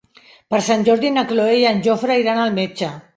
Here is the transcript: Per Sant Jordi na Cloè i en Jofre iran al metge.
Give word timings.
Per 0.53 0.61
Sant 0.69 0.85
Jordi 0.87 1.11
na 1.17 1.23
Cloè 1.31 1.57
i 1.59 1.67
en 1.73 1.83
Jofre 1.89 2.17
iran 2.23 2.41
al 2.47 2.57
metge. 2.57 2.91